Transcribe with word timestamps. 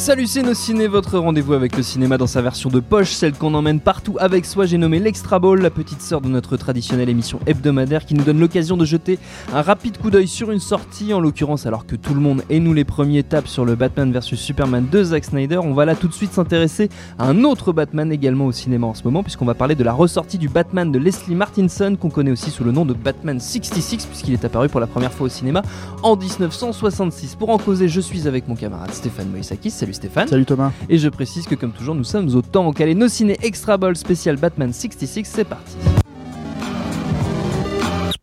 Salut 0.00 0.26
c'est 0.26 0.42
nos 0.42 0.54
ciné, 0.54 0.86
votre 0.86 1.18
rendez-vous 1.18 1.52
avec 1.52 1.76
le 1.76 1.82
cinéma 1.82 2.16
dans 2.16 2.26
sa 2.26 2.40
version 2.40 2.70
de 2.70 2.80
poche, 2.80 3.10
celle 3.12 3.34
qu'on 3.34 3.52
emmène 3.52 3.80
partout 3.80 4.16
avec 4.18 4.46
soi. 4.46 4.64
J'ai 4.64 4.78
nommé 4.78 4.98
l'Extra 4.98 5.38
Ball, 5.38 5.60
la 5.60 5.68
petite 5.68 6.00
sœur 6.00 6.22
de 6.22 6.28
notre 6.28 6.56
traditionnelle 6.56 7.10
émission 7.10 7.38
hebdomadaire 7.46 8.06
qui 8.06 8.14
nous 8.14 8.24
donne 8.24 8.40
l'occasion 8.40 8.78
de 8.78 8.86
jeter 8.86 9.18
un 9.52 9.60
rapide 9.60 9.98
coup 9.98 10.08
d'œil 10.08 10.26
sur 10.26 10.52
une 10.52 10.58
sortie, 10.58 11.12
en 11.12 11.20
l'occurrence 11.20 11.66
alors 11.66 11.84
que 11.84 11.96
tout 11.96 12.14
le 12.14 12.20
monde 12.20 12.42
et 12.48 12.60
nous 12.60 12.72
les 12.72 12.84
premiers 12.84 13.22
tapent 13.22 13.46
sur 13.46 13.66
le 13.66 13.74
Batman 13.74 14.10
vs 14.10 14.36
Superman 14.36 14.88
de 14.90 15.04
Zack 15.04 15.22
Snyder. 15.22 15.58
On 15.58 15.74
va 15.74 15.84
là 15.84 15.94
tout 15.94 16.08
de 16.08 16.14
suite 16.14 16.32
s'intéresser 16.32 16.88
à 17.18 17.26
un 17.26 17.44
autre 17.44 17.74
Batman 17.74 18.10
également 18.10 18.46
au 18.46 18.52
cinéma 18.52 18.86
en 18.86 18.94
ce 18.94 19.04
moment 19.04 19.22
puisqu'on 19.22 19.44
va 19.44 19.54
parler 19.54 19.74
de 19.74 19.84
la 19.84 19.92
ressortie 19.92 20.38
du 20.38 20.48
Batman 20.48 20.90
de 20.90 20.98
Leslie 20.98 21.34
Martinson 21.34 21.94
qu'on 22.00 22.08
connaît 22.08 22.30
aussi 22.30 22.50
sous 22.50 22.64
le 22.64 22.72
nom 22.72 22.86
de 22.86 22.94
Batman 22.94 23.38
66 23.38 24.06
puisqu'il 24.06 24.32
est 24.32 24.46
apparu 24.46 24.70
pour 24.70 24.80
la 24.80 24.86
première 24.86 25.12
fois 25.12 25.26
au 25.26 25.30
cinéma 25.30 25.60
en 26.02 26.16
1966. 26.16 27.34
Pour 27.34 27.50
en 27.50 27.58
causer, 27.58 27.86
je 27.86 28.00
suis 28.00 28.26
avec 28.26 28.48
mon 28.48 28.56
camarade 28.56 28.94
Stéphane 28.94 29.28
Moïsakis. 29.28 29.89
Stéphane. 29.94 30.28
Salut 30.28 30.44
Thomas. 30.44 30.72
Et 30.88 30.98
je 30.98 31.08
précise 31.08 31.46
que 31.46 31.54
comme 31.54 31.72
toujours, 31.72 31.94
nous 31.94 32.04
sommes 32.04 32.34
au 32.34 32.42
temps 32.42 32.72
calé 32.72 32.94
nos 32.94 33.08
ciné 33.08 33.36
Extra 33.42 33.76
Ball 33.76 33.96
spécial 33.96 34.36
Batman 34.36 34.72
66. 34.72 35.24
C'est 35.24 35.44
parti. 35.44 35.76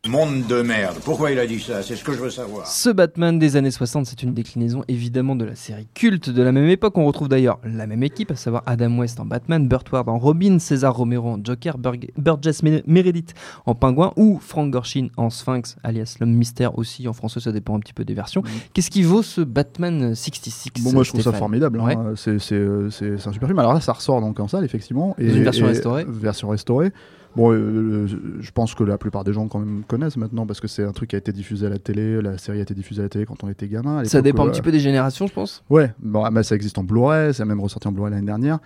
Monde 0.09 0.47
de 0.47 0.61
merde. 0.61 0.95
Pourquoi 1.03 1.31
il 1.31 1.39
a 1.39 1.45
dit 1.45 1.59
ça? 1.59 1.83
C'est 1.83 1.95
ce 1.97 2.03
que 2.03 2.13
je 2.13 2.19
veux 2.19 2.29
savoir. 2.29 2.65
Ce 2.65 2.89
Batman 2.89 3.37
des 3.37 3.57
années 3.57 3.71
60, 3.71 4.05
c'est 4.05 4.23
une 4.23 4.33
déclinaison 4.33 4.83
évidemment 4.87 5.35
de 5.35 5.43
la 5.43 5.55
série 5.55 5.87
culte 5.93 6.29
de 6.29 6.41
la 6.41 6.51
même 6.53 6.69
époque. 6.69 6.97
On 6.97 7.05
retrouve 7.05 7.27
d'ailleurs 7.27 7.59
la 7.65 7.87
même 7.87 8.03
équipe, 8.03 8.31
à 8.31 8.35
savoir 8.37 8.63
Adam 8.65 8.97
West 8.99 9.19
en 9.19 9.25
Batman, 9.25 9.67
Burt 9.67 9.91
Ward 9.91 10.07
en 10.07 10.17
Robin, 10.17 10.59
César 10.59 10.95
Romero 10.95 11.29
en 11.31 11.39
Joker, 11.43 11.77
Burg- 11.77 12.11
Burgess 12.17 12.63
Me- 12.63 12.81
Meredith 12.87 13.33
en 13.65 13.75
Pingouin 13.75 14.13
ou 14.15 14.39
Frank 14.41 14.71
Gorshin 14.71 15.07
en 15.17 15.29
Sphinx, 15.29 15.75
alias 15.83 16.15
l'homme 16.21 16.31
mystère 16.33 16.77
aussi. 16.77 17.07
En 17.07 17.13
français, 17.13 17.39
ça 17.41 17.51
dépend 17.51 17.75
un 17.75 17.79
petit 17.79 17.93
peu 17.93 18.05
des 18.05 18.13
versions. 18.13 18.43
Qu'est-ce 18.73 18.89
qui 18.89 19.03
vaut 19.03 19.23
ce 19.23 19.41
Batman 19.41 20.15
66 20.15 20.69
Bon, 20.83 20.93
moi 20.93 21.03
je 21.03 21.09
trouve 21.09 21.21
ça 21.21 21.33
formidable. 21.33 21.79
hein. 21.81 21.85
Ouais. 21.85 21.95
C'est, 22.15 22.39
c'est, 22.39 22.55
euh, 22.55 22.89
c'est- 22.89 23.27
un 23.27 23.33
super 23.33 23.47
film. 23.49 23.59
Alors 23.59 23.73
là, 23.73 23.81
ça 23.81 23.91
ressort 23.93 24.21
donc 24.21 24.39
en 24.39 24.47
salle, 24.47 24.63
effectivement. 24.63 25.15
Dans 25.19 25.25
une 25.25 25.43
version 25.43 25.65
restaurée. 25.65 26.05
Version 26.07 26.47
restaurée. 26.49 26.91
Bon, 27.37 27.53
euh, 27.53 28.07
je 28.39 28.51
pense 28.51 28.73
que 28.73 28.83
la 28.83 28.97
plupart 28.97 29.23
des 29.23 29.31
gens 29.31 29.47
quand 29.47 29.59
même 29.59 29.83
connaissent 29.87 30.17
maintenant 30.17 30.47
parce 30.47 30.59
que 30.59 30.67
c'est 30.67 30.83
un 30.83 30.91
truc 30.91 31.11
qui 31.11 31.15
a 31.15 31.19
été 31.19 31.31
diffusé 31.31 31.67
à 31.67 31.69
la 31.69 31.77
télé. 31.77 32.19
La 32.19 32.39
série 32.39 32.57
a 32.57 32.63
été 32.63 32.73
diffusée 32.73 33.01
à 33.01 33.03
la 33.03 33.09
télé 33.09 33.25
quand 33.27 33.43
on 33.43 33.49
était 33.49 33.67
gamin. 33.67 34.03
Ça 34.05 34.23
dépend 34.23 34.43
un 34.43 34.47
euh, 34.47 34.51
petit 34.51 34.63
peu 34.63 34.71
des 34.71 34.79
générations, 34.79 35.27
je 35.27 35.33
pense. 35.33 35.63
Ouais, 35.69 35.93
bon, 35.99 36.23
ah, 36.23 36.31
bah, 36.31 36.41
ça 36.41 36.55
existe 36.55 36.79
en 36.79 36.83
Blu-ray, 36.83 37.35
ça 37.35 37.43
a 37.43 37.45
même 37.45 37.61
ressorti 37.61 37.87
en 37.87 37.91
Blu-ray 37.91 38.11
l'année 38.11 38.25
dernière. 38.25 38.57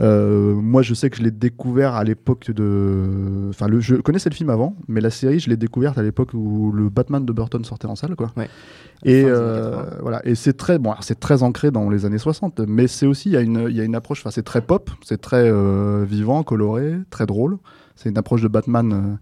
Euh, 0.00 0.54
moi, 0.54 0.82
je 0.82 0.92
sais 0.92 1.08
que 1.08 1.16
je 1.16 1.22
l'ai 1.22 1.30
découvert 1.30 1.94
à 1.94 2.02
l'époque 2.02 2.50
de. 2.50 3.48
Enfin, 3.50 3.68
le, 3.68 3.80
je 3.80 3.96
connaissais 3.96 4.28
le 4.28 4.34
film 4.34 4.50
avant, 4.50 4.74
mais 4.88 5.00
la 5.00 5.10
série, 5.10 5.38
je 5.38 5.48
l'ai 5.48 5.56
découverte 5.56 5.98
à 5.98 6.02
l'époque 6.02 6.30
où 6.34 6.72
le 6.72 6.88
Batman 6.88 7.24
de 7.24 7.32
Burton 7.32 7.64
sortait 7.64 7.86
en 7.86 7.94
salle, 7.94 8.16
quoi. 8.16 8.32
Ouais. 8.36 8.48
Et 9.04 9.22
Fin 9.22 9.28
des 9.28 9.34
années 9.34 9.36
euh, 9.36 9.70
80. 9.70 9.96
voilà. 10.00 10.26
Et 10.26 10.34
c'est 10.34 10.54
très 10.54 10.78
bon. 10.78 10.94
C'est 11.00 11.20
très 11.20 11.42
ancré 11.42 11.70
dans 11.70 11.88
les 11.90 12.06
années 12.06 12.18
60, 12.18 12.60
mais 12.66 12.88
c'est 12.88 13.06
aussi 13.06 13.28
il 13.28 13.32
y 13.32 13.36
a 13.36 13.40
une 13.40 13.66
il 13.68 13.76
y 13.76 13.80
a 13.80 13.84
une 13.84 13.94
approche. 13.94 14.20
Enfin, 14.20 14.30
c'est 14.30 14.42
très 14.42 14.62
pop, 14.62 14.90
c'est 15.04 15.20
très 15.20 15.48
euh, 15.48 16.04
vivant, 16.08 16.42
coloré, 16.42 16.94
très 17.10 17.26
drôle. 17.26 17.58
C'est 17.94 18.08
une 18.10 18.18
approche 18.18 18.42
de 18.42 18.48
Batman. 18.48 19.18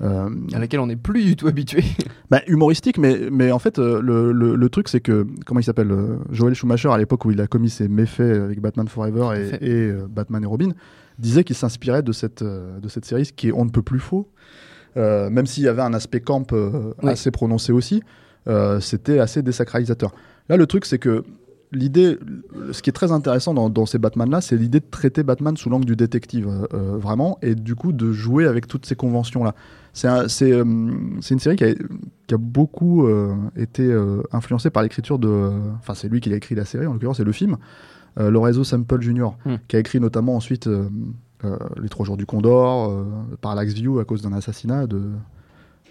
euh, 0.00 0.04
euh, 0.06 0.28
À 0.52 0.58
laquelle 0.58 0.80
on 0.80 0.86
n'est 0.88 0.96
plus 0.96 1.24
du 1.24 1.36
tout 1.36 1.46
habitué. 1.46 1.84
bah, 2.30 2.40
humoristique, 2.48 2.98
mais, 2.98 3.28
mais 3.30 3.52
en 3.52 3.58
fait, 3.58 3.78
euh, 3.78 4.00
le, 4.02 4.32
le, 4.32 4.56
le 4.56 4.68
truc, 4.68 4.88
c'est 4.88 5.00
que, 5.00 5.26
comment 5.46 5.60
il 5.60 5.64
s'appelle 5.64 5.90
euh, 5.92 6.18
Joel 6.30 6.54
Schumacher, 6.54 6.88
à 6.90 6.98
l'époque 6.98 7.24
où 7.24 7.30
il 7.30 7.40
a 7.40 7.46
commis 7.46 7.70
ses 7.70 7.88
méfaits 7.88 8.20
avec 8.20 8.60
Batman 8.60 8.88
Forever 8.88 9.56
et, 9.60 9.92
Batman 10.08 10.42
et 10.42 10.46
Robin, 10.46 10.70
disait 11.18 11.44
qu'il 11.44 11.54
s'inspirait 11.56 12.02
de 12.02 12.12
cette, 12.12 12.42
de 12.42 12.88
cette 12.88 13.04
série, 13.04 13.24
ce 13.26 13.32
qui 13.32 13.48
est 13.48 13.52
on 13.52 13.64
ne 13.64 13.70
peut 13.70 13.82
plus 13.82 14.00
faux. 14.00 14.28
Même 14.96 15.46
s'il 15.46 15.62
y 15.64 15.68
avait 15.68 15.82
un 15.82 15.94
aspect 15.94 16.20
camp 16.20 16.50
Oui. 16.52 17.10
assez 17.10 17.30
prononcé 17.30 17.72
aussi, 17.72 18.02
c'était 18.80 19.18
assez 19.20 19.42
désacralisateur. 19.42 20.12
Là, 20.48 20.56
le 20.56 20.66
truc, 20.66 20.84
c'est 20.86 20.98
que 20.98 21.24
l'idée, 21.74 22.18
ce 22.72 22.80
qui 22.82 22.88
est 22.90 22.92
très 22.94 23.12
intéressant 23.12 23.52
dans, 23.54 23.68
dans 23.68 23.84
ces 23.86 23.98
Batman-là, 23.98 24.40
c'est 24.40 24.56
l'idée 24.56 24.80
de 24.80 24.86
traiter 24.90 25.22
Batman 25.22 25.56
sous 25.56 25.68
l'angle 25.68 25.84
du 25.84 25.96
détective, 25.96 26.48
euh, 26.48 26.66
euh, 26.74 26.96
vraiment, 26.96 27.38
et 27.42 27.54
du 27.54 27.74
coup 27.74 27.92
de 27.92 28.12
jouer 28.12 28.46
avec 28.46 28.66
toutes 28.66 28.86
ces 28.86 28.94
conventions-là. 28.96 29.54
C'est 29.92 30.08
un- 30.08 30.26
euh, 30.42 30.64
une 30.64 31.38
série 31.38 31.56
qui 31.56 31.64
a, 31.64 31.74
qui 32.26 32.34
a 32.34 32.38
beaucoup 32.38 33.06
euh, 33.06 33.34
été 33.56 33.92
influencée 34.32 34.70
par 34.70 34.82
l'écriture 34.82 35.18
de. 35.18 35.50
Enfin, 35.78 35.94
c'est 35.94 36.08
lui 36.08 36.20
qui 36.20 36.32
a 36.32 36.36
écrit 36.36 36.54
la 36.54 36.64
série, 36.64 36.86
en 36.86 36.92
l'occurrence, 36.94 37.18
c'est 37.18 37.24
le 37.24 37.32
film. 37.32 37.56
Lorenzo 38.16 38.62
Semple 38.64 39.00
Jr., 39.02 39.30
Hmm. 39.44 39.56
qui 39.68 39.74
a 39.76 39.80
écrit 39.80 39.98
notamment 40.00 40.36
ensuite 40.36 40.68
Les 41.82 41.88
Trois 41.90 42.06
Jours 42.06 42.16
du 42.16 42.26
Condor, 42.26 43.04
Parallax 43.40 43.72
View 43.74 43.98
à 43.98 44.04
cause 44.04 44.22
d'un 44.22 44.32
assassinat 44.32 44.86
de. 44.86 45.00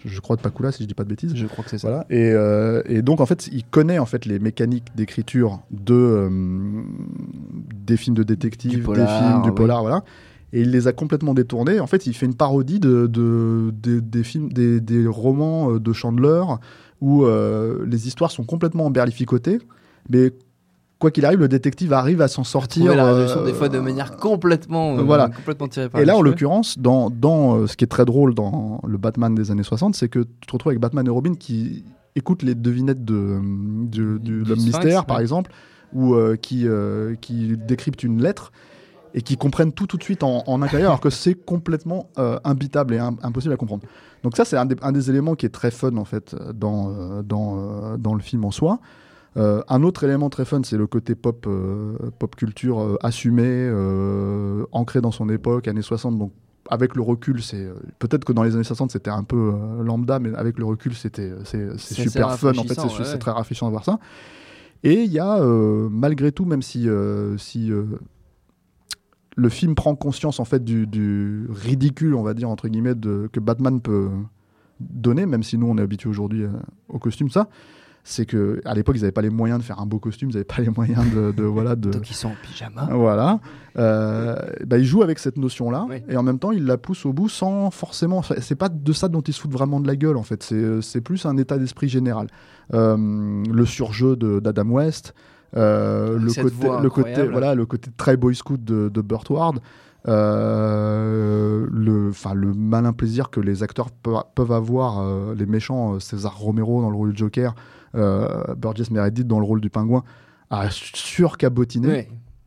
Je 0.04 0.20
crois 0.20 0.36
de 0.36 0.40
Pakula, 0.42 0.70
si 0.72 0.82
je 0.82 0.88
dis 0.88 0.94
pas 0.94 1.04
de 1.04 1.08
bêtises. 1.08 1.34
Je 1.34 1.46
crois 1.46 1.64
que 1.64 1.70
c'est 1.70 1.78
ça. 1.78 1.88
Voilà. 1.88 2.04
Et, 2.10 2.30
euh, 2.32 2.82
et 2.86 3.02
donc 3.02 3.20
en 3.20 3.26
fait, 3.26 3.48
il 3.52 3.64
connaît 3.64 3.98
en 3.98 4.06
fait 4.06 4.26
les 4.26 4.38
mécaniques 4.38 4.88
d'écriture 4.94 5.60
de 5.70 5.94
euh, 5.94 6.82
des 7.86 7.96
films 7.96 8.16
de 8.16 8.22
détectives, 8.22 8.70
Du 8.72 8.78
des 8.78 9.06
films 9.06 9.42
du 9.42 9.52
polar, 9.52 9.82
voilà. 9.82 10.04
Et 10.52 10.60
il 10.60 10.70
les 10.70 10.86
a 10.86 10.92
complètement 10.92 11.34
détournés. 11.34 11.80
En 11.80 11.86
fait, 11.86 12.06
il 12.06 12.14
fait 12.14 12.26
une 12.26 12.34
parodie 12.36 12.78
de, 12.78 13.06
de- 13.06 13.72
des- 13.82 14.00
des 14.00 14.22
films, 14.22 14.52
des, 14.52 14.80
des 14.80 15.06
romans 15.06 15.72
euh, 15.72 15.80
de 15.80 15.92
Chandler 15.92 16.42
où 17.00 17.24
euh, 17.24 17.84
les 17.86 18.06
histoires 18.06 18.30
sont 18.30 18.44
complètement 18.44 18.86
emberlificotées, 18.86 19.58
mais 20.08 20.32
quoi 20.98 21.10
qu'il 21.10 21.24
arrive, 21.26 21.38
le 21.40 21.48
détective 21.48 21.92
arrive 21.92 22.20
à 22.22 22.28
s'en 22.28 22.44
sortir. 22.44 22.94
La 22.94 23.06
euh, 23.06 23.44
des 23.44 23.52
fois 23.52 23.68
de 23.68 23.78
manière 23.78 24.16
complètement, 24.16 24.96
euh, 24.98 25.02
voilà. 25.02 25.28
complètement 25.28 25.68
tirée 25.68 25.88
par 25.88 26.00
et 26.00 26.04
là, 26.04 26.16
en 26.16 26.22
l'occurrence, 26.22 26.78
dans, 26.78 27.10
dans 27.10 27.56
euh, 27.56 27.66
ce 27.66 27.76
qui 27.76 27.84
est 27.84 27.88
très 27.88 28.04
drôle 28.04 28.34
dans 28.34 28.80
le 28.86 28.96
Batman 28.98 29.34
des 29.34 29.50
années 29.50 29.62
60, 29.62 29.94
c'est 29.94 30.08
que 30.08 30.20
tu 30.20 30.46
te 30.46 30.52
retrouves 30.52 30.70
avec 30.70 30.80
Batman 30.80 31.06
et 31.06 31.10
Robin 31.10 31.34
qui 31.34 31.84
écoutent 32.16 32.42
les 32.42 32.54
devinettes 32.54 33.04
de, 33.04 33.40
de, 33.86 34.18
l'homme 34.32 34.58
mystère, 34.64 35.04
par 35.04 35.20
exemple, 35.20 35.50
ou 35.92 36.14
euh, 36.14 36.36
qui, 36.36 36.66
euh, 36.66 37.14
qui 37.20 37.56
décryptent 37.56 38.02
une 38.04 38.22
lettre 38.22 38.52
et 39.14 39.22
qui 39.22 39.36
comprennent 39.36 39.72
tout 39.72 39.86
tout 39.86 39.96
de 39.96 40.02
suite 40.02 40.22
en, 40.24 40.42
en 40.46 40.58
clavier, 40.60 40.86
alors 40.86 41.00
que 41.00 41.10
c'est 41.22 41.34
complètement 41.34 42.08
euh, 42.18 42.38
imbitable 42.44 42.94
et 42.94 42.98
im- 42.98 43.16
impossible 43.22 43.52
à 43.52 43.56
comprendre. 43.56 43.82
Donc 44.22 44.36
ça, 44.36 44.44
c'est 44.44 44.56
un, 44.56 44.64
des- 44.64 44.76
un 44.82 44.92
des 44.92 45.10
éléments 45.10 45.34
qui 45.34 45.44
est 45.46 45.50
très 45.50 45.70
fun, 45.70 45.96
en 45.96 46.04
fait, 46.04 46.34
dans, 46.54 46.88
euh, 46.90 47.22
dans, 47.22 47.56
euh, 47.58 47.96
dans 47.96 48.14
le 48.14 48.20
film 48.20 48.44
en 48.44 48.50
soi. 48.50 48.78
Euh, 49.36 49.62
un 49.68 49.82
autre 49.82 50.04
élément 50.04 50.30
très 50.30 50.44
fun, 50.44 50.60
c'est 50.62 50.76
le 50.76 50.86
côté 50.86 51.14
pop, 51.14 51.46
euh, 51.46 51.96
pop 52.18 52.36
culture 52.36 52.80
euh, 52.80 52.96
assumé, 53.02 53.68
ancré 54.72 55.00
dans 55.00 55.10
son 55.10 55.28
époque, 55.28 55.68
années 55.68 55.82
60. 55.82 56.18
Donc, 56.18 56.32
avec 56.70 56.94
le 56.94 57.02
recul, 57.02 57.42
c'est 57.42 57.68
peut-être 57.98 58.24
que 58.24 58.32
dans 58.32 58.42
les 58.42 58.54
années 58.54 58.64
60 58.64 58.90
c'était 58.90 59.10
un 59.10 59.24
peu 59.24 59.52
lambda, 59.82 60.18
mais 60.18 60.34
avec 60.34 60.58
le 60.58 60.64
recul, 60.64 60.94
c'était 60.94 61.32
c'est 61.44 61.76
super 61.78 62.38
fun. 62.38 62.52
En 62.56 62.64
fait, 62.64 62.74
c'est 62.74 62.84
ouais, 62.84 63.00
ouais. 63.00 63.18
très 63.18 63.32
rafraîchissant 63.32 63.66
de 63.66 63.72
voir 63.72 63.84
ça. 63.84 63.98
Et 64.82 65.02
il 65.02 65.12
y 65.12 65.18
a 65.18 65.40
malgré 65.90 66.32
tout, 66.32 66.46
même 66.46 66.62
si 66.62 66.88
si 67.36 67.70
le 69.36 69.48
film 69.48 69.74
prend 69.74 69.94
conscience 69.94 70.40
en 70.40 70.44
fait 70.44 70.64
du, 70.64 70.86
du 70.86 71.48
ridicule, 71.50 72.14
on 72.14 72.22
va 72.22 72.32
dire 72.32 72.48
entre 72.48 72.68
guillemets, 72.68 72.94
de, 72.94 73.28
que 73.30 73.40
Batman 73.40 73.80
peut 73.82 74.08
donner, 74.80 75.26
même 75.26 75.42
si 75.42 75.58
nous 75.58 75.66
on 75.66 75.76
est 75.76 75.82
habitué 75.82 76.08
aujourd'hui 76.08 76.46
au 76.88 76.98
costume, 76.98 77.28
ça. 77.28 77.48
C'est 78.06 78.26
que 78.26 78.60
à 78.66 78.74
l'époque 78.74 78.96
ils 78.96 79.00
n'avaient 79.00 79.12
pas 79.12 79.22
les 79.22 79.30
moyens 79.30 79.58
de 79.58 79.64
faire 79.64 79.80
un 79.80 79.86
beau 79.86 79.98
costume, 79.98 80.28
ils 80.30 80.34
n'avaient 80.34 80.44
pas 80.44 80.60
les 80.62 80.68
moyens 80.68 81.04
de, 81.12 81.32
de 81.32 81.42
voilà 81.42 81.74
de 81.74 81.90
Donc 81.92 82.10
ils 82.10 82.14
sont 82.14 82.28
en 82.28 82.36
pyjama. 82.42 82.88
voilà. 82.92 83.40
Euh, 83.76 84.36
bah, 84.66 84.78
il 84.78 84.84
joue 84.84 85.02
avec 85.02 85.18
cette 85.18 85.36
notion-là 85.36 85.86
Oui. 85.88 85.96
et 86.08 86.16
en 86.16 86.22
même 86.22 86.38
temps 86.38 86.52
il 86.52 86.64
la 86.66 86.76
pousse 86.78 87.06
au 87.06 87.12
bout 87.12 87.28
sans 87.28 87.70
forcément. 87.70 88.22
C'est 88.22 88.54
pas 88.54 88.68
de 88.68 88.92
ça 88.92 89.08
dont 89.08 89.22
il 89.22 89.32
se 89.34 89.40
fout 89.40 89.50
vraiment 89.50 89.80
de 89.80 89.86
la 89.86 89.96
gueule 89.96 90.16
en 90.16 90.22
fait. 90.22 90.42
C'est 90.42 90.80
c'est 90.82 91.00
plus 91.00 91.24
un 91.26 91.36
état 91.36 91.58
d'esprit 91.58 91.88
général. 91.88 92.28
Euh, 92.72 92.96
le 93.50 93.64
surjeu 93.66 94.16
de- 94.16 94.38
d'Adam 94.38 94.68
West. 94.68 95.14
euh, 95.56 96.18
le 96.18 96.88
côté, 96.90 97.22
le 97.24 97.30
voilà, 97.30 97.54
le 97.54 97.64
côté 97.66 97.90
très 97.96 98.16
boy 98.16 98.34
scout 98.34 98.62
de, 98.62 98.88
de 98.88 99.00
Burt 99.00 99.28
Ward, 99.30 99.60
euh, 100.08 101.66
le, 101.70 102.10
le 102.34 102.54
malin 102.54 102.92
plaisir 102.92 103.30
que 103.30 103.40
les 103.40 103.62
acteurs 103.62 103.90
pe- 103.90 104.10
peuvent 104.34 104.52
avoir, 104.52 105.00
euh, 105.00 105.34
les 105.34 105.46
méchants, 105.46 105.94
euh, 105.94 106.00
César 106.00 106.36
Romero 106.36 106.82
dans 106.82 106.90
le 106.90 106.96
rôle 106.96 107.12
du 107.12 107.18
Joker, 107.18 107.54
Burgess 107.94 108.90
Meredith 108.90 109.26
dans 109.26 109.38
le 109.38 109.44
rôle 109.46 109.60
du 109.60 109.70
pingouin, 109.70 110.02
à 110.50 110.68
surcabotiner. 110.70 111.88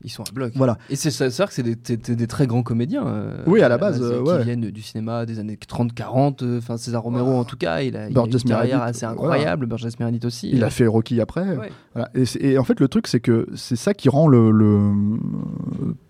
Ils 0.03 0.09
sont 0.11 0.23
à 0.23 0.31
bloc. 0.31 0.51
Voilà. 0.55 0.77
Et 0.89 0.95
c'est 0.95 1.09
ça, 1.11 1.47
que 1.47 1.53
c'est 1.53 1.63
des, 1.63 2.27
très 2.27 2.45
grands 2.47 2.61
comédiens. 2.63 3.07
euh, 3.07 3.44
Oui, 3.47 3.61
à 3.61 3.69
la 3.69 3.77
base, 3.77 4.01
euh, 4.01 4.21
qui 4.23 4.29
ouais. 4.29 4.44
viennent 4.44 4.69
du 4.69 4.81
cinéma 4.81 5.25
des 5.25 5.39
années 5.39 5.57
30-40. 5.57 6.44
euh, 6.44 6.57
Enfin, 6.59 6.77
César 6.77 7.01
Romero, 7.01 7.31
en 7.31 7.44
tout 7.45 7.57
cas, 7.57 7.81
il 7.81 7.97
a, 7.97 8.09
il 8.09 8.17
a 8.17 8.23
une 8.25 8.38
carrière 8.44 8.81
assez 8.83 9.05
voilà. 9.05 9.13
incroyable. 9.13 9.65
Burgess 9.65 9.99
Meredith 9.99 10.25
aussi. 10.25 10.49
Il 10.53 10.63
a 10.63 10.69
fait 10.69 10.85
Rocky 10.88 11.19
après. 11.19 11.57
Ouais. 11.57 11.71
Voilà. 11.94 12.09
Et, 12.39 12.57
en 12.57 12.63
fait, 12.63 12.79
le 12.79 12.88
truc, 12.88 13.07
c'est 13.07 13.19
que 13.19 13.47
c'est 13.55 13.75
ça 13.75 13.94
qui 13.94 14.07
rend 14.09 14.27
le, 14.27 14.51
le- 14.51 15.17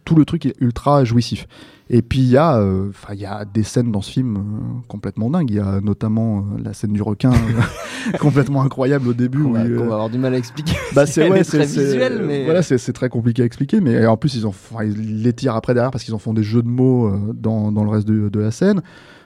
tout 0.06 0.16
le 0.16 0.26
truc 0.26 0.54
ultra 0.60 1.04
jouissif. 1.04 1.48
Et 1.90 2.02
puis, 2.02 2.20
il 2.20 2.30
y, 2.30 2.38
a, 2.38 2.58
euh, 2.58 2.92
y 3.16 3.26
a 3.26 3.46
des 3.46 3.64
scènes 3.64 3.92
dans 3.92 4.02
ce 4.02 4.12
film 4.12 4.38
euh, 4.38 4.42
complètement 4.88 5.30
dingues. 5.30 5.50
Il 5.50 5.56
y 5.56 5.60
a 5.60 5.80
notamment 5.82 6.40
euh, 6.40 6.62
la 6.64 6.74
scène 6.74 6.92
du 6.92 7.02
requin, 7.02 7.32
complètement 8.20 8.62
incroyable 8.62 9.08
au 9.08 9.14
début. 9.14 9.42
Qu'on 9.44 9.50
où 9.52 9.54
va, 9.54 9.62
avoir 9.62 10.10
du 10.10 10.18
mal 10.18 10.34
à 10.34 10.38
expliquer. 10.38 10.74
bah, 10.94 11.06
c'est 11.06 11.30
ouais, 11.30 11.44
très 11.44 11.66
visuel, 11.66 12.24
mais- 12.26 12.44
voilà, 12.46 12.62
c'est 12.62 12.94
très 12.94 13.10
compliqué 13.10 13.42
à 13.42 13.46
expliquer. 13.46 13.80
Mais 13.80 14.06
en 14.06 14.18
plus, 14.18 14.36
ils 14.36 14.46
ont, 14.46 14.50
enfin, 14.50 14.84
ils 14.84 15.24
les 15.24 15.34
tirent 15.34 15.56
après 15.56 15.74
derrière 15.74 15.92
parce 15.92 16.04
qu'ils 16.04 16.14
en 16.14 16.20
font 16.20 16.34
des 16.34 16.44
jeux 16.44 16.62
de 16.62 16.68
mots 16.68 17.10
dans, 17.34 17.72
dans 17.72 17.84
le 17.84 17.90
reste 17.90 18.08
de, 18.08 18.28
de 18.30 18.40
la 18.40 18.52
scène. 18.52 18.82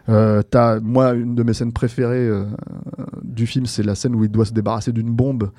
Moi, 0.08 1.14
une 1.14 1.36
de 1.36 1.44
mes 1.44 1.54
scènes 1.54 1.74
préférées 1.74 2.30
du 3.24 3.48
film, 3.48 3.66
c'est 3.66 3.84
la 3.84 3.96
scène 3.96 4.14
où 4.16 4.24
il 4.24 4.30
doit 4.30 4.46
se 4.46 4.54
débarrasser 4.54 4.92
d'une 4.92 5.10
bombe. 5.12 5.52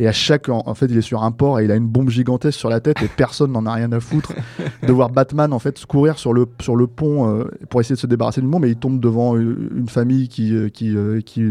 Et 0.00 0.06
à 0.06 0.12
chaque, 0.12 0.48
en, 0.48 0.62
en 0.64 0.74
fait, 0.74 0.86
il 0.86 0.96
est 0.96 1.00
sur 1.02 1.24
un 1.24 1.32
port 1.32 1.58
et 1.58 1.64
il 1.64 1.72
a 1.72 1.74
une 1.74 1.88
bombe 1.88 2.08
gigantesque 2.08 2.56
sur 2.58 2.68
la 2.70 2.78
tête 2.78 3.02
et 3.02 3.08
personne 3.08 3.50
n'en 3.50 3.66
a 3.66 3.72
rien 3.72 3.90
à 3.90 3.98
foutre 3.98 4.32
de 4.86 4.92
voir 4.92 5.10
Batman 5.10 5.52
en 5.52 5.58
fait 5.58 5.84
courir 5.86 6.18
sur 6.20 6.32
le 6.32 6.46
sur 6.60 6.76
le 6.76 6.86
pont 6.86 7.28
euh, 7.28 7.44
pour 7.68 7.80
essayer 7.80 7.96
de 7.96 8.00
se 8.00 8.06
débarrasser 8.06 8.40
d'une 8.40 8.48
bombe 8.50 8.64
et 8.64 8.68
il 8.70 8.76
tombe 8.76 9.00
devant 9.00 9.36
une, 9.36 9.70
une 9.76 9.88
famille 9.88 10.28
qui 10.28 10.54
euh, 10.54 10.68
qui 10.68 10.96
euh, 10.96 11.20
qui, 11.20 11.44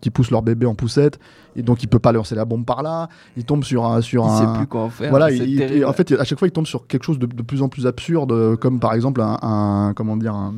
qui 0.00 0.10
pousse 0.10 0.32
leur 0.32 0.42
bébé 0.42 0.66
en 0.66 0.74
poussette 0.74 1.20
et 1.54 1.62
donc 1.62 1.84
il 1.84 1.86
peut 1.86 2.00
pas 2.00 2.10
lancer 2.10 2.34
la 2.34 2.44
bombe 2.44 2.64
par 2.64 2.82
là. 2.82 3.08
Il 3.36 3.44
tombe 3.44 3.62
sur 3.62 3.84
un 3.86 4.00
sur 4.00 4.24
Il 4.24 4.28
un 4.30 4.38
sait 4.54 4.58
plus 4.58 4.66
quoi 4.66 4.82
en 4.82 4.90
faire. 4.90 5.10
voilà, 5.10 5.30
il- 5.30 5.84
en 5.84 5.92
fait, 5.92 6.10
à 6.12 6.24
chaque 6.24 6.38
fois, 6.40 6.48
il 6.48 6.52
tombe 6.52 6.66
sur 6.66 6.88
quelque 6.88 7.04
chose 7.04 7.20
de, 7.20 7.26
de 7.26 7.42
plus 7.42 7.62
en 7.62 7.68
plus 7.68 7.86
absurde, 7.86 8.56
comme 8.56 8.80
par 8.80 8.92
exemple 8.94 9.20
un, 9.20 9.38
un- 9.40 9.92
comment 9.94 10.16
dire, 10.16 10.34
un- 10.34 10.52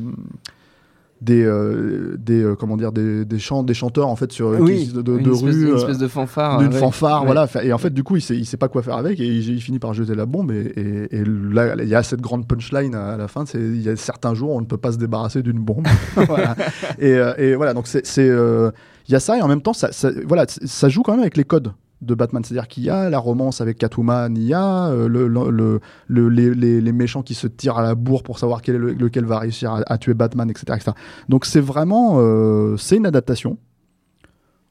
des, 1.19 1.43
euh, 1.43 2.15
des, 2.19 2.43
euh, 2.43 2.55
comment 2.55 2.77
dire, 2.77 2.91
des, 2.91 3.25
des 3.25 3.39
chants, 3.39 3.63
des 3.63 3.73
chanteurs 3.73 4.07
en 4.07 4.15
fait 4.15 4.31
sur 4.31 4.49
oui, 4.59 4.85
qui- 4.87 4.93
de, 4.93 5.01
de, 5.01 5.17
une, 5.17 5.23
de 5.23 5.31
espèce, 5.31 5.55
rue, 5.55 5.61
une 5.63 5.71
euh, 5.71 5.77
espèce 5.77 5.97
de 5.97 6.07
fanfare. 6.07 6.59
d'une 6.59 6.71
ouais. 6.73 6.79
fanfare, 6.79 7.21
Ouais. 7.21 7.25
voilà. 7.33 7.47
Et 7.63 7.73
en 7.73 7.77
fait, 7.79 7.89
du 7.91 8.03
coup, 8.03 8.17
il 8.17 8.21
sait, 8.21 8.35
il 8.37 8.45
sait 8.45 8.57
pas 8.57 8.67
quoi 8.67 8.83
faire 8.83 8.97
avec 8.97 9.19
et 9.19 9.25
il, 9.25 9.49
il 9.49 9.61
finit 9.61 9.79
par 9.79 9.93
jeter 9.93 10.13
la 10.15 10.25
bombe. 10.27 10.51
Et, 10.51 10.73
et- 11.11 11.15
et 11.17 11.23
là, 11.25 11.75
il 11.81 11.87
y 11.87 11.95
a 11.95 12.03
cette 12.03 12.21
grande 12.21 12.47
punchline 12.47 12.93
à, 12.93 13.13
à 13.13 13.17
la 13.17 13.27
fin. 13.27 13.45
C'est 13.45 13.59
il 13.59 13.81
y 13.81 13.89
a 13.89 13.95
certains 13.95 14.33
jours, 14.35 14.51
on 14.51 14.61
ne 14.61 14.65
peut 14.67 14.77
pas 14.77 14.91
se 14.91 14.97
débarrasser 14.97 15.41
d'une 15.41 15.59
bombe. 15.59 15.87
Voilà. 16.27 16.55
Et, 16.99 17.13
euh, 17.15 17.33
et 17.37 17.55
voilà, 17.55 17.73
donc 17.73 17.87
c'est, 17.87 18.03
euh, 18.19 18.69
il 19.07 19.13
y 19.13 19.15
a 19.15 19.19
ça 19.19 19.37
et 19.37 19.41
en 19.41 19.47
même 19.47 19.61
temps, 19.61 19.73
ça, 19.73 19.91
ça- 19.91 20.11
voilà, 20.27 20.45
ça 20.47 20.89
joue 20.89 21.01
quand 21.01 21.13
même 21.13 21.21
avec 21.21 21.37
les 21.37 21.45
codes 21.45 21.71
de 22.01 22.13
Batman, 22.13 22.43
c'est-à-dire 22.43 22.67
qu'il 22.67 22.83
y 22.83 22.89
a 22.89 23.09
la 23.09 23.17
romance 23.17 23.59
avec 23.59 23.77
Catwoman, 23.79 24.35
il 24.37 24.43
y 24.43 24.53
a 24.53 24.87
euh, 24.89 25.07
le, 25.07 25.27
le- 25.27 25.49
le- 25.49 25.79
le- 26.07 26.29
les, 26.53 26.91
méchants 26.91 27.23
qui 27.23 27.33
se 27.33 27.47
tirent 27.47 27.77
à 27.77 27.81
la 27.81 27.95
bourre 27.95 28.21
pour 28.23 28.37
savoir 28.37 28.61
quel 28.61 28.77
lequel 28.77 29.25
va 29.25 29.39
réussir 29.39 29.81
à, 29.85 29.97
tuer 29.97 30.13
Batman, 30.13 30.49
etc.. 30.49 30.91
Donc 31.27 31.45
c'est 31.45 31.59
vraiment, 31.59 32.17
euh, 32.19 32.77
c'est 32.77 32.97
une 32.97 33.05
adaptation 33.07 33.57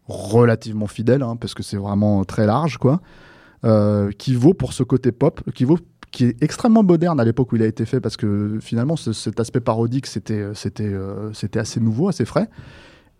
relativement 0.06 0.86
fidèle, 0.86 1.22
hein, 1.22 1.36
parce 1.36 1.54
que 1.54 1.62
c'est 1.62 1.76
vraiment 1.76 2.24
très 2.24 2.46
large, 2.46 2.78
quoi, 2.78 3.00
euh, 3.64 4.10
qui 4.16 4.34
vaut 4.34 4.54
pour 4.54 4.72
ce 4.72 4.82
côté 4.82 5.10
pop, 5.12 5.40
qui 5.52 5.64
vaut 5.64 5.78
qui 6.12 6.24
est 6.26 6.42
extrêmement 6.42 6.84
moderne 6.84 7.18
à 7.18 7.24
l'époque 7.24 7.50
où 7.52 7.56
il 7.56 7.62
a 7.62 7.66
été 7.66 7.84
fait 7.84 8.00
parce 8.00 8.16
que 8.16 8.58
finalement 8.60 8.94
ce- 8.96 9.12
cet 9.12 9.40
aspect 9.40 9.60
parodique 9.60 10.06
c'était 10.06 10.46
c'était 10.54 11.58
assez 11.58 11.80
nouveau 11.80 12.08
assez 12.08 12.24
frais 12.24 12.48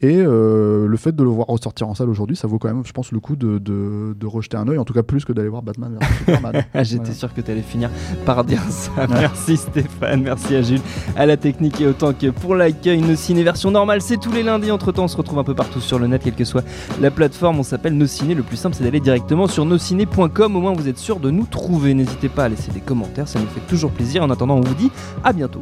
et 0.03 0.17
euh, 0.19 0.87
le 0.87 0.97
fait 0.97 1.15
de 1.17 1.23
le 1.23 1.31
voir 1.31 1.47
ressortir 1.47 1.89
en 1.89 1.95
salle 1.95 2.11
aujourd'hui 2.11 2.37
ça 2.37 2.47
vaut 2.47 2.59
quand 2.59 2.69
même 2.69 2.83
je 2.85 2.93
pense 2.93 3.13
le 3.13 3.21
coup 3.21 3.35
de, 3.35 3.59
de, 3.59 4.15
de 4.19 4.27
rejeter 4.27 4.57
un 4.59 4.69
œil 4.69 4.77
en 4.79 4.85
tout 4.85 4.93
cas 4.93 5.03
plus 5.03 5.25
que 5.25 5.33
d'aller 5.33 5.49
voir 5.49 5.63
Batman 5.63 5.97
versus 5.99 6.17
Superman 6.27 6.65
J'étais 6.83 6.97
Voilà. 6.99 7.15
sûr 7.15 7.35
que 7.35 7.41
tu 7.41 7.51
allais 7.51 7.63
finir 7.63 7.91
par 8.27 8.45
dire 8.45 8.61
ça. 8.69 8.91
Merci 9.09 9.57
Stéphane, 9.57 10.23
merci 10.23 10.55
à 10.57 10.63
Jules, 10.63 10.81
à 11.17 11.25
la 11.27 11.37
technique 11.37 11.81
et 11.81 11.87
autant 11.87 12.13
que 12.13 12.31
pour 12.31 12.55
l'accueil. 12.55 13.01
Nos 13.01 13.15
ciné 13.17 13.43
version 13.43 13.71
normale, 13.71 14.01
c'est 14.03 14.19
tous 14.19 14.33
les 14.33 14.43
lundis. 14.43 14.71
Entre 14.71 14.93
temps, 14.93 15.05
on 15.05 15.09
se 15.09 15.17
retrouve 15.17 15.39
un 15.39 15.45
peu 15.45 15.55
partout 15.55 15.81
sur 15.81 15.99
le 15.99 16.07
net, 16.07 16.23
quelle 16.23 16.35
que 16.35 16.45
soit 16.45 16.65
la 17.01 17.11
plateforme. 17.11 17.59
On 17.59 17.63
s'appelle 17.63 17.97
Nos 17.97 18.07
Ciné. 18.07 18.35
Le 18.35 18.43
plus 18.43 18.57
simple, 18.57 18.75
c'est 18.77 18.85
d'aller 18.85 19.01
directement 19.01 19.47
sur 19.47 19.65
nosciné.com. 19.65 20.57
Au 20.57 20.61
moins, 20.61 20.73
vous 20.75 20.89
êtes 20.89 20.99
sûr 20.99 21.19
de 21.21 21.31
nous 21.31 21.47
trouver. 21.47 21.95
N'hésitez 21.95 22.29
pas 22.29 22.45
à 22.45 22.49
laisser 22.49 22.71
des 22.73 22.81
commentaires, 22.81 23.29
ça 23.29 23.39
nous 23.41 23.47
fait 23.47 23.67
toujours 23.69 23.91
plaisir. 23.93 24.23
En 24.23 24.31
attendant, 24.31 24.57
on 24.57 24.61
vous 24.61 24.75
dit 24.75 24.91
à 25.25 25.33
bientôt. 25.33 25.61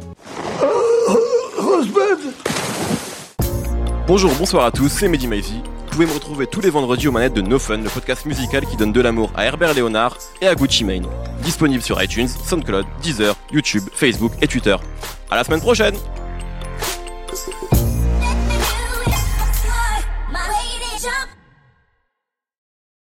Bonjour, 4.07 4.31
bonsoir 4.35 4.65
à 4.65 4.71
tous, 4.71 4.87
c'est 4.87 5.07
Mehdi 5.07 5.27
Maizy. 5.27 5.63
Vous 5.63 5.91
pouvez 5.91 6.05
me 6.05 6.11
retrouver 6.11 6.45
tous 6.45 6.61
les 6.61 6.69
vendredis 6.69 7.07
aux 7.07 7.11
manettes 7.11 7.33
de 7.33 7.41
No 7.41 7.57
Fun, 7.57 7.77
le 7.77 7.89
podcast 7.89 8.27
musical 8.27 8.63
qui 8.63 8.77
donne 8.77 8.91
de 8.91 9.01
l'amour 9.01 9.31
à 9.35 9.45
Herbert 9.45 9.73
Léonard 9.73 10.15
et 10.41 10.47
à 10.47 10.53
Gucci 10.53 10.83
Mane. 10.83 11.07
Disponible 11.41 11.81
sur 11.81 11.99
iTunes, 12.03 12.27
SoundCloud, 12.27 12.85
Deezer, 13.01 13.35
YouTube, 13.51 13.85
Facebook 13.91 14.33
et 14.43 14.47
Twitter. 14.47 14.75
À 15.31 15.35
la 15.35 15.43
semaine 15.43 15.59
prochaine 15.59 15.95